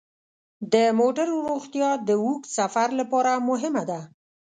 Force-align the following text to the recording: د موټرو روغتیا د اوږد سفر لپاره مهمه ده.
د 0.73 0.75
موټرو 0.99 1.35
روغتیا 1.49 1.89
د 2.07 2.09
اوږد 2.23 2.45
سفر 2.57 2.87
لپاره 2.99 3.31
مهمه 3.49 3.83
ده. 3.89 4.01